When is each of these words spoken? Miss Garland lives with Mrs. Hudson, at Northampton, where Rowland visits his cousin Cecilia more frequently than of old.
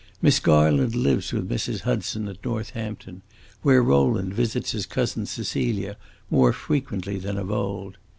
Miss 0.19 0.39
Garland 0.39 0.95
lives 0.95 1.31
with 1.31 1.47
Mrs. 1.47 1.81
Hudson, 1.81 2.27
at 2.27 2.43
Northampton, 2.43 3.21
where 3.61 3.83
Rowland 3.83 4.33
visits 4.33 4.71
his 4.71 4.87
cousin 4.87 5.27
Cecilia 5.27 5.95
more 6.31 6.51
frequently 6.53 7.19
than 7.19 7.37
of 7.37 7.51
old. 7.51 7.99